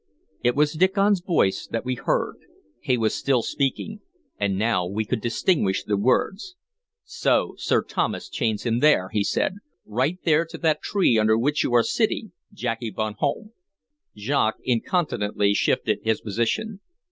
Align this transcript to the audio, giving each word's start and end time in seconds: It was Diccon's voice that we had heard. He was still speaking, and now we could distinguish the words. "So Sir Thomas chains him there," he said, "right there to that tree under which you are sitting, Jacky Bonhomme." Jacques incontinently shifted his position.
It 0.43 0.55
was 0.55 0.73
Diccon's 0.73 1.19
voice 1.19 1.67
that 1.67 1.85
we 1.85 1.93
had 1.93 2.05
heard. 2.05 2.35
He 2.79 2.97
was 2.97 3.13
still 3.13 3.43
speaking, 3.43 4.01
and 4.39 4.57
now 4.57 4.83
we 4.87 5.05
could 5.05 5.21
distinguish 5.21 5.83
the 5.83 5.95
words. 5.95 6.55
"So 7.03 7.53
Sir 7.59 7.83
Thomas 7.83 8.27
chains 8.27 8.63
him 8.65 8.79
there," 8.79 9.09
he 9.09 9.23
said, 9.23 9.57
"right 9.85 10.17
there 10.23 10.43
to 10.43 10.57
that 10.57 10.81
tree 10.81 11.19
under 11.19 11.37
which 11.37 11.63
you 11.63 11.75
are 11.75 11.83
sitting, 11.83 12.31
Jacky 12.51 12.89
Bonhomme." 12.89 13.51
Jacques 14.17 14.57
incontinently 14.63 15.53
shifted 15.53 15.99
his 16.01 16.19
position. 16.19 16.79